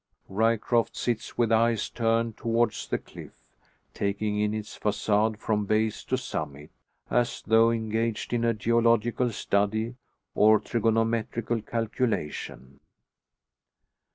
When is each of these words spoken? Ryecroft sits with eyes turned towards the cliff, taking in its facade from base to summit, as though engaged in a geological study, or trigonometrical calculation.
Ryecroft 0.29 0.97
sits 0.97 1.37
with 1.37 1.51
eyes 1.51 1.87
turned 1.87 2.35
towards 2.35 2.87
the 2.87 2.97
cliff, 2.97 3.39
taking 3.93 4.39
in 4.39 4.51
its 4.51 4.75
facade 4.75 5.37
from 5.37 5.67
base 5.67 6.03
to 6.05 6.17
summit, 6.17 6.71
as 7.11 7.43
though 7.45 7.69
engaged 7.69 8.33
in 8.33 8.43
a 8.43 8.55
geological 8.55 9.29
study, 9.31 9.93
or 10.33 10.59
trigonometrical 10.59 11.61
calculation. 11.61 12.79